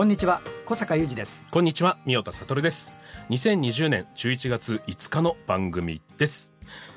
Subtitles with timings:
[0.00, 1.46] こんにちは小坂雄二です。
[1.50, 2.94] こんにちは三代田悟です。
[3.28, 6.54] 2020年11月5日の番組です。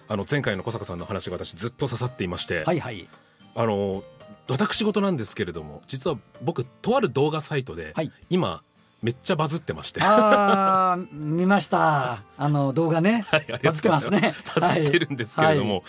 [0.07, 3.09] あの前回の小坂さんの話が私ずっと刺さっていまして、はいはい。
[3.55, 4.05] あの
[4.47, 8.11] 私事なんですけれども実は僕とある動画サイトで、はい。
[8.29, 8.63] 今
[9.03, 9.99] めっちゃバズってまして。
[10.01, 12.23] あー見ました。
[12.37, 13.25] あの動画ね。
[13.27, 14.33] はい、ありがバズってますね。
[14.55, 15.83] バズってるんですけれども、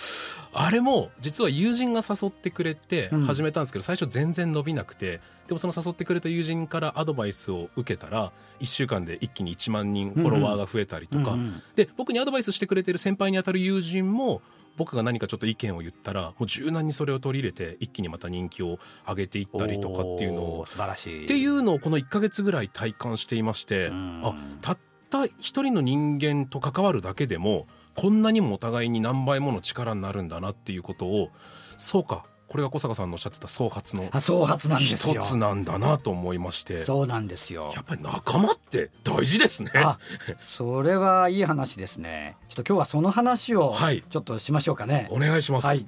[0.53, 0.67] はい。
[0.67, 3.23] あれも実は友人が誘ってくれてうん。
[3.25, 14.43] 始めたんですけど、最初全然伸びなくてでもその誘ってくれた友人からアドバイスを受けたら1週間で一気に1万人フォロワーが増えたりとか、うんうんで僕にアドバイスしてくれてる先輩にあたる友人も
[14.77, 21.25] 僕が何かちょっと意見を言ったらもう柔軟にそれを取り入れて一気にまた人気を上げていったりとかっていうのを素晴らしい。
[21.25, 24.21] っていうのをこの1ヶ月ぐらい体感していましてうん。
[24.25, 24.79] あたっ
[25.11, 31.31] た一人の人間と関わるだけでもこんなにもお互いに何倍もの力になるんだなっていうことを
[31.77, 35.15] そうかこれが小坂さんのおっしゃってた創発のあ創発なんですよ。
[35.21, 36.85] 一つなんだなと思いまして。
[36.85, 37.73] そうなんですよ。
[37.75, 39.73] やっぱり仲間って大事ですね。
[39.75, 39.99] あ
[40.39, 42.37] それはいい話ですね。
[42.49, 44.05] ちょっと今日はその話をはい。
[44.09, 45.09] ちょっとしましょうかね。
[45.11, 45.67] お願いします。
[45.67, 45.85] はい。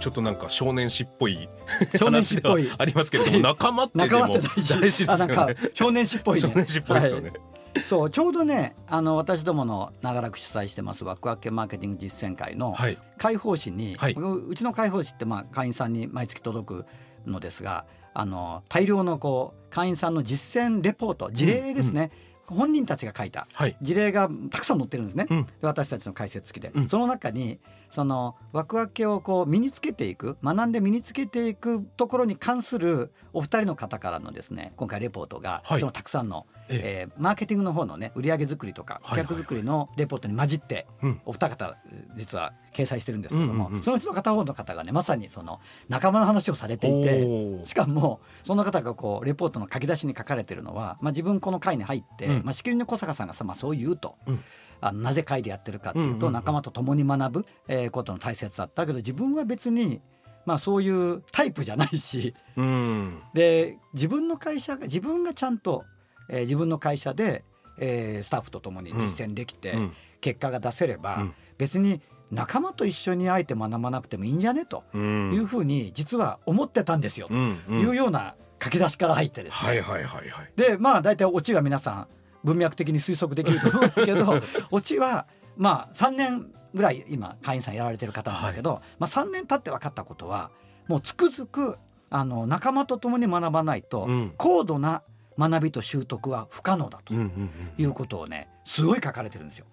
[0.00, 1.48] ちょっとなんか少年誌っぽい
[1.96, 2.64] 少年誌っぽい。
[2.64, 3.42] 話ではありますけれども、はい。
[3.44, 5.54] 仲間ってでも大事ですよね。
[5.72, 6.40] 少年誌っぽいね。
[6.40, 7.30] 少年誌っぽいですよね。
[7.30, 7.53] はい
[7.86, 12.98] そうちょうどねあの私どもの長らく主催してますワクワク系マーケティング実践会のはい。
[13.18, 14.12] 開放誌に、はい。
[14.12, 16.86] ううちの開放誌ってまあ会員さんに毎月届く
[17.26, 22.10] のですがあの大量のこう会員さんの実践レポート事例ですね、
[22.46, 23.76] 本人たちが書いたはい。
[23.82, 25.44] 事例がたくさん載ってるんですね、うん。
[25.44, 26.88] で私たちの解説付きで、うん。
[26.88, 27.58] その中に
[27.90, 35.80] そのワクワク系をこう身につけていく学んで身につけていくところに関するお二人の方からのですね今回レポートが、はい。
[35.80, 37.12] そのたくさんの、ええ。
[37.12, 41.20] ーマーケティングの方のね売上作りとか顧客作りのレポートに混じって、うん。
[41.24, 41.76] お二方
[42.16, 47.66] 実は掲載してるんですけども、そのうちの片方の方がねまさにその仲間の話をされていて。
[47.66, 52.44] しかもその方がこうレポートの書き出しに書かれてるのは、まあ、自分この会に入って、うん。
[52.44, 54.40] まあ、しきりの小坂さんがさ、まあ、そう言うと、うん。
[54.80, 60.02] あのなぜ会でやってるかっていうと、仲間と共に学ぶ、えーことの大切さだけど自分は別に、
[60.44, 63.22] まあ、そういうタイプじゃないしうん。
[63.32, 65.84] で自分の会社が自分がちゃんと、
[66.28, 67.44] えー自分の会社で、
[67.78, 69.92] えースタッフと共に実践できて、うん。
[70.20, 71.34] 結果が出せれば、うん。
[71.58, 75.32] 別に仲間と一緒にあえて学ばなくてもいいんじゃねとうん。
[75.34, 77.58] いうふうに実は思ってたんですよ、うん。
[77.66, 80.50] というような書き出しから入ってですね、はいはいはいはい。
[80.56, 82.08] でまあ大体オチは皆さん
[82.42, 90.50] 文脈的に推測できると思うんだけどオチは まあ3年ぐらい今会員さんやられてる方なんだけど、まあ、3年経って分かったことは
[90.88, 91.78] もうつくづく
[92.10, 94.34] あの仲間と共に学ばないと、うん。
[94.36, 95.02] 高度な
[95.38, 99.66] 学びと習得は不可能だということをねすごい書かれてるんですよ。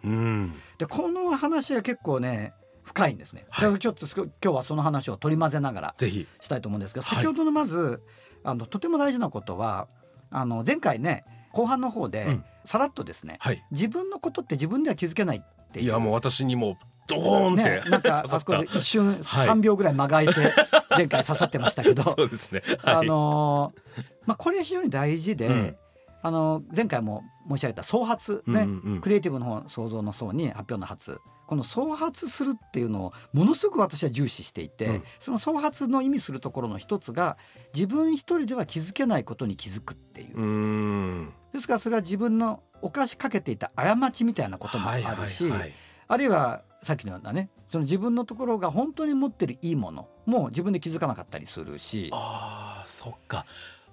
[0.77, 3.45] でこの話は結構ね深いんですね。
[3.49, 8.01] はいでちょっと今日はその話を取り混ぜながらぜひしたいと思うんですがはい先ほどのまず、
[8.43, 9.87] あのとても大事なことは
[10.31, 13.65] あの前回ね後半の方で、うんさらっとですねはい。
[13.71, 15.85] 自分のことって自分では気づけないっていう。
[15.85, 16.77] いやもう私にも
[17.07, 18.77] ドーンって、ね、なんかあそこでた。
[18.77, 20.53] 一瞬はい3秒ぐらい間が空いて
[20.95, 22.61] 前回刺さってましたけど、 そうですね。
[22.79, 25.75] はい、あのーまあ、これ非常に大事で、うん。
[26.23, 29.01] あの前回も申し上げた創発ね、うんうんうん。
[29.01, 35.03] クリエイティブの方創造の層に発表の発この創発するっていうのをものすごく私は重視していて、うん。
[35.19, 37.37] その創発の意味するところの一つが
[37.73, 41.31] 自分一人では気づけないことに気づくっていう。
[41.53, 45.73] ですからそれは自分の犯しかけていた過ちみたいなこともあるし、はいはいはい。
[46.07, 52.09] あるいはさっきのようなねその自分のところが本当に持ってるいいものも自分で気づかなかったりするし。
[52.11, 53.45] ああそっか。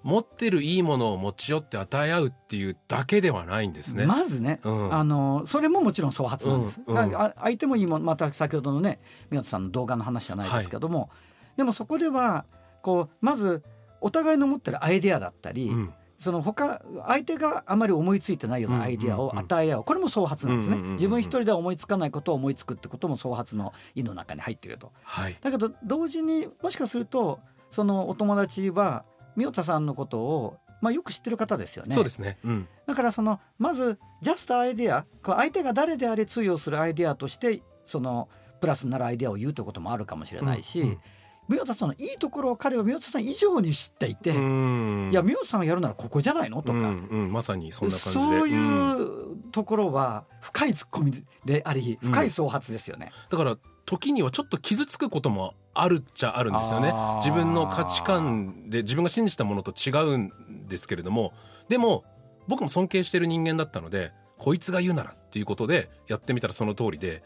[0.05, 4.07] 持ってるいいものを持ち寄って与え合うっていうだけではないんですね。
[4.07, 4.95] まずね、うん。
[4.95, 7.17] あのそれももちろん創発なんです、うんうん。
[7.17, 9.01] あ相手もいいものまた先ほどのね
[9.31, 11.11] 宮田さんの動画の話じゃないですけども、
[11.57, 12.47] でもそこでは
[12.83, 13.65] こうまず
[14.01, 19.85] お互いの持ってるアイデアだったり、うんその他相手があまり思いついてないようなアイデアを与え合う。
[19.85, 24.93] これも創発なんですね、自分一人では思いつかないことを思いつくってことも創発の意の中に入っていると。
[25.05, 25.37] はい。
[25.41, 27.39] だけど同時にもしかすると
[27.71, 29.05] そのお友達は
[29.37, 31.95] 三代田さんのことを、まあ、よく知ってる方ですよね。
[31.95, 38.29] そうですね、うん、だからそのまずジャストアイデアこう相手が誰であれ通用するアイデアとしてその
[38.61, 41.01] プラスになるアイデアを言うということもあるかもしれないし、うんうん
[41.49, 45.09] 三代田さんのいいところを彼は三代田さん以上に知っていて、うん。
[45.11, 48.25] いや三代田さんがやるならここじゃないのとか、うんうん、まさにそんな感じで。
[48.25, 53.13] そういんうところは深いツッコミでありうん深い創発ですよね。
[53.31, 53.57] だから
[53.87, 56.93] 時にはちょっと傷つくこともあるっちゃあるんですよね。
[57.17, 60.33] 自分の価値観で自分が信じたものと違うん
[60.69, 61.33] ですけれども。
[61.69, 62.05] でも
[62.47, 67.23] 僕も尊敬してる人間だったのでこいつが言うならっていうことでやってみたらその通りで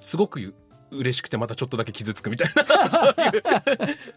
[0.00, 0.54] すごく
[0.94, 2.62] 嬉しくてまたちょっとだけ傷つくみたいな。
[3.24, 3.30] い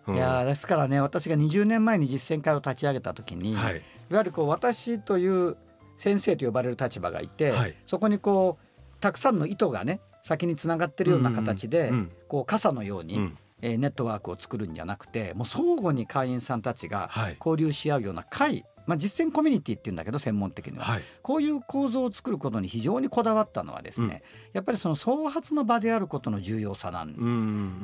[0.07, 0.15] う、うん。
[0.15, 3.77] いやーですからね私が20年前に実践会を立ち上げた時に、はい。
[3.77, 5.57] いわゆるこう私という
[5.97, 7.75] 先生と呼ばれる立場がいて、はい。
[7.85, 12.11] そこにこうたくさんの糸がね先につながってるような形で、うん。
[12.27, 13.37] こう傘のように、うん。
[13.61, 17.37] えーネットワークを作るんじゃなくてもう相互に会員さんたちがはい。
[17.43, 21.01] 交流し合うような会、まあ、実践コミュニティっていうんだけど専門的には、はい。
[21.21, 24.23] こういう構造を作ることに非常にこだわったのはですね、
[24.53, 27.29] やっぱりその創発の場であることの重要さなんうんう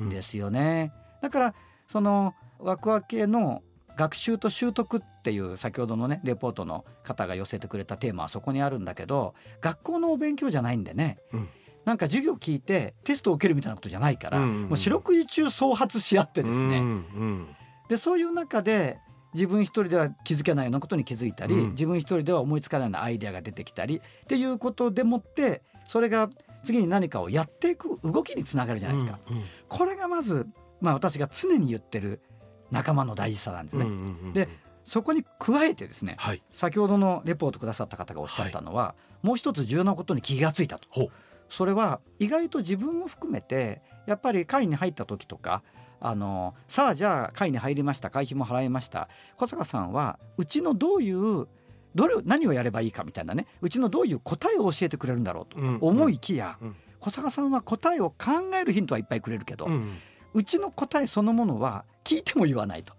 [0.05, 0.91] んですよね。
[1.21, 1.55] だから
[1.87, 3.61] そのワクワク系の
[3.95, 11.49] 学習と習得っていう先ほどのねレポートの方が寄せてくれたテーマはそこにあるんだけど学校のお勉強じゃないんでね、うん。
[11.85, 14.61] なんか授業聞いてテストを受けるみたいなことじゃないから、うんうんうん。
[14.69, 17.47] もう四六時中創発し合ってですね、うんうん。
[17.89, 18.99] でそういう中で
[19.33, 21.69] 自分一人では気づけないようなことに気づいたり、うん。
[21.71, 26.29] 自分一人では思いつかないようなアイデアが出てきたりっていうことでもってそれが
[26.63, 29.19] 次に何かをやっていく動きにつながるじゃないですか。
[29.29, 30.47] うんこれがまず、
[30.81, 32.21] まあ、私が常に言ってる
[32.69, 33.85] 仲間の大事さなんですね。
[33.85, 34.33] うんうんうんうん。
[34.33, 34.47] で
[34.85, 36.43] そこに加えてですねはい。
[36.51, 41.09] 先ほどのレポートくださった方がおっしゃったのは、もう一つ重要なことに気がついたと。
[41.49, 45.63] それは意外と自分も含めてやっぱり会に入った時とか
[46.05, 49.07] あのさあじゃあ会に入りました会費も払いました。
[49.37, 51.47] 小坂さんはうちのどういう
[51.95, 53.47] どれを何をやればいいかみたいなね。
[53.61, 56.75] うちのどういう答えを教えてくれるんだろうとうん思いきや、うん。
[56.99, 59.97] 小坂さんは答えを考えるヒントはいっぱいくれるけど、うん。
[60.33, 62.93] うちの答えそのものは聞いても言わないと、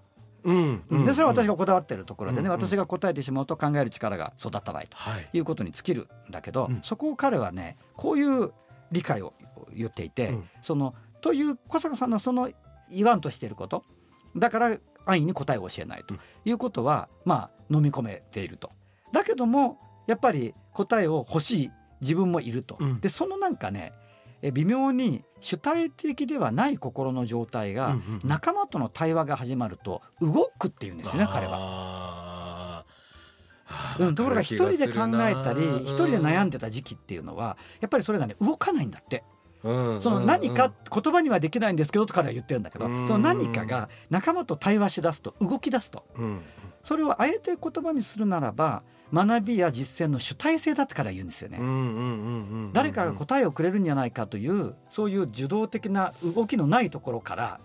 [0.45, 0.83] うん。
[0.89, 1.05] うん。
[1.05, 2.53] でそれは私がこだわってるところでね、うんうん。
[2.53, 5.29] 私が答えてしまうと考える力が育たないとはい。
[5.35, 6.81] いうことに尽きるんだけど、うん。
[6.83, 8.53] そこを彼はねこういう
[8.93, 9.35] 理解を
[9.75, 10.49] 言っていて、うん。
[10.63, 12.49] そのという小坂さんのその
[12.91, 13.85] 言わんとしていること。
[14.37, 14.69] だから
[15.07, 16.15] 安易に答えを教えないと。
[16.45, 18.71] いうことは、まあ飲み込めていると。
[19.13, 21.71] だけどもやっぱり答えを欲しい
[22.01, 22.77] 自分もいると。
[22.81, 23.01] うん。
[23.01, 23.93] でそのなんかね
[24.45, 31.53] え微妙に主体的ではない心の状態が、仲間との対話が始まると動くっていうんですよね彼は。
[31.53, 32.85] は
[33.99, 39.25] うん、ところが一人で考えたり一人で悩んで、でた時期っていうのはやっぱりそれがね動かないんだって
[39.65, 40.03] うん。
[40.03, 43.07] その何か言葉にはできないんですけどと彼は言ってるんだけどうん。
[43.07, 46.05] その何かが仲間と対話しだすと動き出すと。
[46.17, 46.41] うん。
[46.85, 48.83] それをあえて言葉にするならば
[49.13, 51.59] 学びや実践の主体性だってから言うんですよね。
[52.73, 57.61] 誰かが答えをくれるんじゃないかというそういう受動的な動きのないところから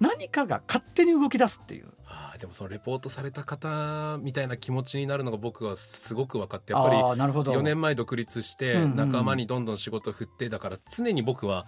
[0.00, 1.86] 何かが勝手に動き出すっていう。
[2.06, 7.52] あーでもそのレポートされた方みたいな気持ちになるのが僕はすごく分かってやっぱりあーなるほど。
[7.52, 11.66] 4年前独立して仲間にどんどん仕事振ってだから常に僕は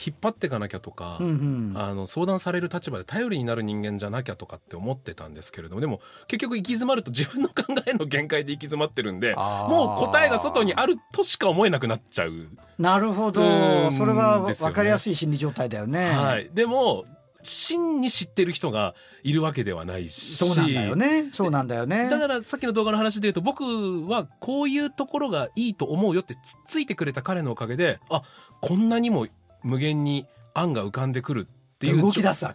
[0.00, 1.30] 引っ張っていかなきゃとか、うんう
[1.72, 1.76] ん。
[1.76, 12.32] あの相談される立場で頼りになる人間じゃなきゃとかって思ってたんですけれどもでも結局行き詰まると自分の考えの限界で行き詰まってるんでもう答えが外にあるとしか思えなくなっちゃう。
[12.78, 13.42] なるほど。
[13.42, 16.10] うんそれは分かりやすい心理状態だよね。
[16.10, 17.04] はい、でも
[17.42, 20.36] 真に知ってる人がいるわけではないし。
[20.36, 21.30] そうなんだよね。
[21.32, 22.08] そうなんだよね。
[22.10, 28.22] だからさっきの動画の話で言うと僕はこういうところがいいと思うよってつっついてくれた彼のおかげであ
[28.60, 29.26] こんなにも
[29.62, 31.46] 無限に案が浮かんでくる
[31.78, 32.10] っていう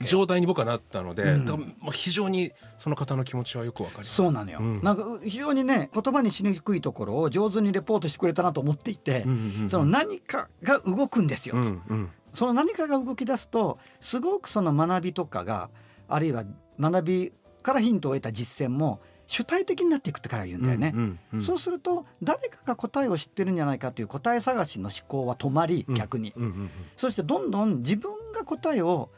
[0.06, 1.76] 状態に僕はなったので、うん。
[1.94, 4.16] 非常にその方の気持ちはよくわかります。
[4.16, 4.82] そうなのよ、うん。
[4.84, 9.70] なんかう非常にね言葉にしにくいところを上手にレポートしてくれたなと思っていて、うんうんうん。
[9.70, 15.70] その何かが動くんですよ、うんうんその何かが動き出すとすごくその学びとかが
[16.08, 16.44] あるいは
[16.80, 20.92] 学びからヒントを得た実践も主体的になっていくってから言うんだよね。
[20.94, 29.10] うんうんうんそうすると誰かが答えを知ってるんじゃないかという答え探しの思考は止まりうん逆に、うんうんそしてどんどん自分が答えを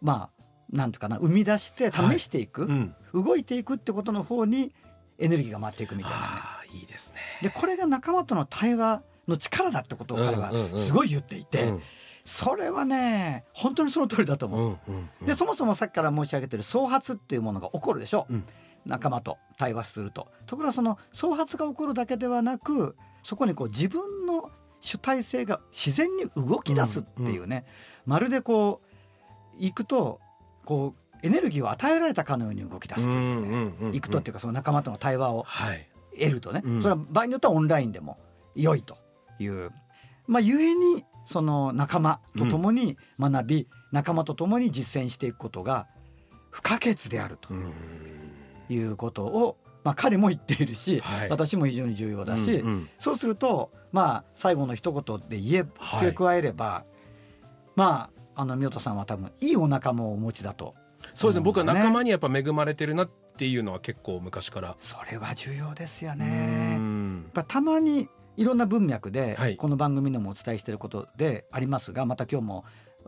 [0.00, 4.74] まあなんとかな生み出して試していく、うんうん動いていくってことの方に
[5.18, 6.78] エネルギーが回っていくみたいなね。
[6.78, 7.18] いいですね。
[7.42, 11.82] でこれが仲間との対話の力だってことを彼はうんうんうんすごい言っていて、うん
[12.28, 14.60] それはね本当にその通りだと思う。
[14.60, 15.26] うんうんうん。
[15.26, 18.44] でそもそもさっきから申し上げてる創発っていうものが起こるでしょ、うん。
[18.84, 20.28] 仲間と対話すると。
[20.46, 27.64] ところがその創発が起こるだけではなくそこにこう自分の主体性が自然に動き出すっていうね、
[28.04, 30.20] まるでこう行くと
[30.66, 35.46] こうエネルギーを与えられたかのように動き出すというね、いくとっていうかその仲間との対話を
[36.16, 38.18] 得るとね、それは場合によってはオンラインでも
[38.54, 38.98] 良いと
[39.40, 39.72] いう、
[40.26, 45.86] まあ、故にその仲間と共に学び、仲間と共に実践していくことが
[46.50, 47.52] 不可欠であると
[48.72, 56.92] いうことを、まあ、彼も言っているし、はい、私も非常に重要だし、うんうん、そうすると、まあ、最後の一言で言え付け加えれば、はい、
[57.76, 61.44] まああの宮田さんは多分いいお仲間をお持ちだと、ね、そうですね。
[61.44, 64.76] 僕は仲間にやっぱ恵まれてるなっていうのは結構昔から。
[64.78, 66.78] それは重要ですよね。
[67.24, 68.08] やっぱたまに
[68.38, 72.64] いろんな文脈で、はい、この番組でもお伝えしていることでありますがまた今日も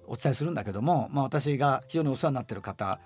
[0.09, 2.99] お伝えするんだけども、まあ、私が非常にお世話になっている方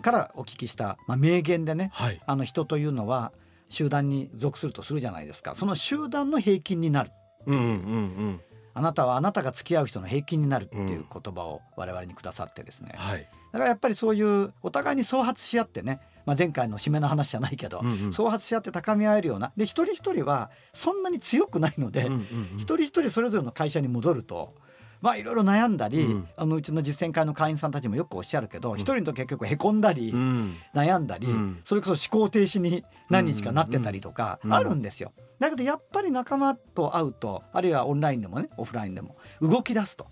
[0.00, 3.32] からお聞きした、まあ、名言でね、はい、あの人というのは
[3.68, 5.54] 集団に属するとするじゃないですか。
[5.54, 7.10] その集団の平均になる、
[7.46, 8.40] うんうんうん、
[8.72, 22.18] あなたはあなたが付き合う人の平均になるっていう言葉を我々にくださってですね、はい、だからやっぱりそういうお互いに創発し合ってねまあ、前回の締めの話じゃないけど、うんうん、創発し合って高め合えるようなで一人一人はそんなに強くないので、うんうん
[22.52, 24.54] うん、一人一人それぞれの会社に戻ると。
[25.00, 35.12] まあいろいろ悩んだり、うん、あのうちの実践会の会員さんたちもよくおっしゃるけど一、人と結局へこんだり、うん、悩んだり、うん、それこそ思考停止に何日かなってたりとかあるんですよ。
[35.38, 40.08] だけどやっぱり仲間と会うとあるいはオンラインでもねオフラインでも動き出すと。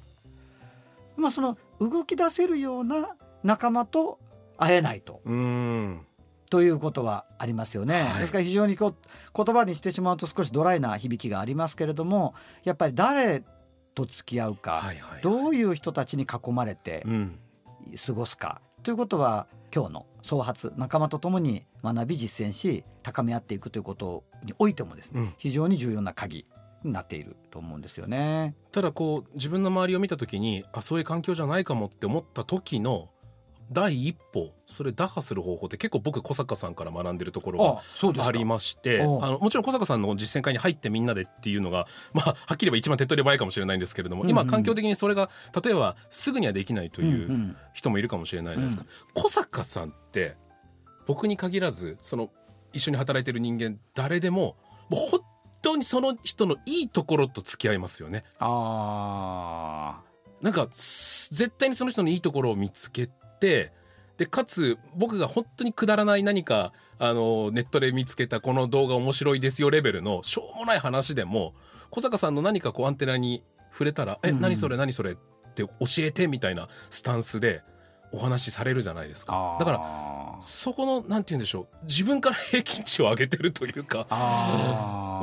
[1.16, 4.18] まあその動き出せるような仲間と
[4.56, 5.20] 会えないと。
[6.50, 8.94] ということはありますよね、はい、ですから非常にこう
[9.44, 12.34] 言葉にしてしまうと少しドライな響きがありますけれども
[12.64, 13.42] やっぱり誰
[13.94, 17.04] と付き合うか、はいはいはい、どういう人たちに囲まれて
[18.06, 26.46] 過ごすか、うん、ということは今日の創発仲間と共に学び実践し高め合っていくということにおいてもですね、うん、非常に重要な鍵
[26.84, 28.54] になっていると思うんですよね。
[28.70, 33.08] ただこう自分の周りを見た時にあそういう環境じゃないかもって思った時の
[33.70, 37.82] 第一歩それ打破する方法って結構僕小坂さんから学んでるところ
[38.14, 45.30] がありましてあのもちろん小坂さんの実践会に入ってみんなでっていうのが、 まあ、はっきり言えば一番手っ取り早いかもしれないんですけれども、うんうん、今環境的にそれが
[45.62, 48.88] 例えばすぐにはできないという人もいるかもしれないですが、うん。
[48.88, 50.36] うん、小坂さんって
[51.06, 52.30] 僕に限らずその
[52.72, 54.56] 一緒に働いてる人間誰でも
[54.88, 55.20] もう本
[55.62, 58.24] 当にその人のいいところと付き合いますよね。
[58.38, 60.00] あ
[60.40, 63.72] なんか絶対にその人のいいところを見つけって
[64.16, 71.54] でかつ僕が本当にくだらない何かあのネットで見つけたこの動画面白いですよレベルのしょうもない話でも
[71.90, 75.16] 小坂さんの何かこうアンテナに触れたら「え何それ何それ」っ
[75.54, 77.62] て教えてみたいなスタンスで
[78.12, 79.56] お話しされるじゃないですか。
[79.58, 84.06] だからそこのなんて言うんでしょう自分から平均値を上げてるというか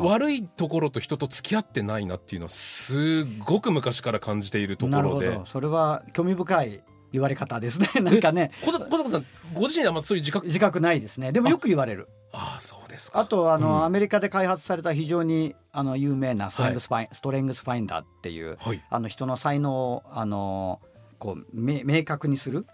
[0.03, 5.39] 悪いところと人と付き合ってないなっていうのはすごく昔から感じているところで。
[5.47, 7.87] それは興味深い言われ方ですね。
[8.01, 8.51] なんかね。
[8.65, 10.47] 小坂さんご自身はまあそういう自覚？
[10.47, 11.31] 自覚ないですね。
[11.31, 12.09] でもよく言われる。
[12.33, 13.19] ああそうですか。
[13.19, 20.81] あとあの、うん、アメリカで開発された非常にあの有名なストレングスファイン、はい、ストレングスファインダーっていう、はい、あの人の才能をあの
[21.19, 22.65] こう明確にする、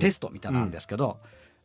[0.00, 1.18] テストみたいなんですけど、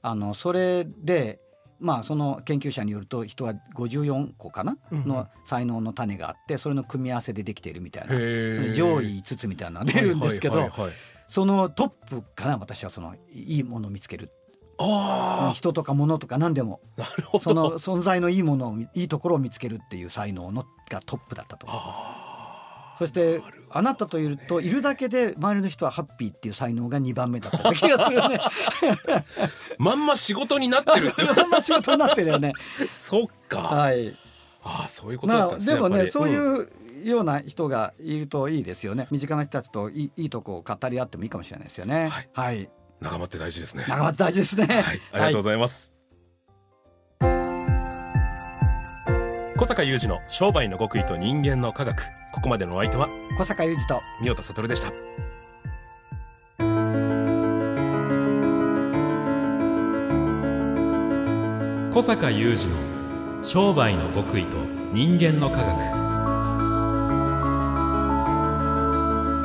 [0.04, 1.40] うん、あのそれで
[1.80, 8.16] まあ、その研究者によると人は54個かな、の才能の種があってそれの組み合わせでできているみたいな
[8.74, 10.72] 上位5つみたいなのが出るんですけど
[11.30, 14.32] そのトップかな私はそのいいものを見つける。
[14.80, 16.82] あ人とか物とか何でも。
[17.42, 21.68] その存在のいいものをいいところを見つけるっていう才能のがトップだったと。
[22.98, 28.40] そしてあなたといるといるだけで周りの人はハッピーっていう才能が2番目だった気がするね。
[29.78, 31.14] まんま仕事になってる。
[31.36, 32.54] まんま仕事になってるよね。
[32.90, 33.62] そっか。
[33.62, 34.16] はい。
[34.64, 36.70] ああそういうことだったんですね、まあ、でもねそういう
[37.04, 39.08] ような人がいるといいですよね。
[39.12, 42.08] 身近な人たちといいいとこを語り合ってもいいかもしれないですよね。
[42.08, 42.70] はい、はい、
[43.02, 43.86] 仲間って大事ですね。
[43.88, 45.94] 仲間って大事ですね、はい、ありがとうございます、
[47.20, 47.28] は
[49.56, 52.04] い、小坂雄二の商売の極意と人間の科学。
[52.34, 54.92] ここまでのお相手は小坂雄二と三代田悟でした。
[61.92, 64.58] 小坂雄二の商売の極意と
[64.94, 66.07] 人間の科学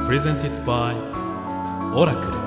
[0.07, 0.93] presented by
[1.95, 2.42] Oracle